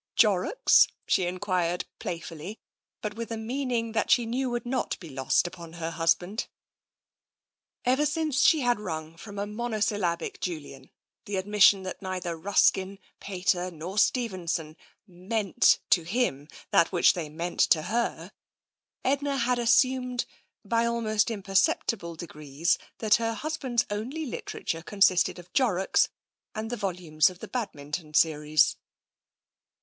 [0.15, 2.59] "Jorrocks?" she enquired playfully,
[3.03, 6.47] but with a meaning that she knew would not be lost upon her hus band.
[7.85, 10.89] Ever since she had wrung from a monosyllabic Julian
[11.25, 14.75] the admission that neither Ruskin, Pater, nor Stevenson"
[15.05, 18.31] meant" to him that which they meant to her,
[19.05, 20.25] Edna had assumed,
[20.65, 26.09] by almost imperceptible de grees, that her husband's only literature consisted of Jorrocks
[26.55, 28.77] and the volumes of the Badminton series.